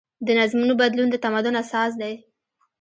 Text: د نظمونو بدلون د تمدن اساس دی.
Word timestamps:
د 0.25 0.27
نظمونو 0.39 0.73
بدلون 0.81 1.07
د 1.11 1.15
تمدن 1.25 1.55
اساس 1.61 1.91
دی. 2.01 2.13